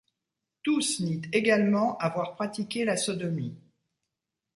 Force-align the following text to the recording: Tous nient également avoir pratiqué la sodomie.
Tous 0.63 0.99
nient 1.01 1.21
également 1.31 1.95
avoir 1.99 2.33
pratiqué 2.35 2.85
la 2.85 2.97
sodomie. 2.97 3.53